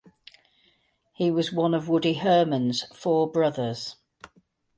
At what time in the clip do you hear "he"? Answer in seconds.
1.13-1.29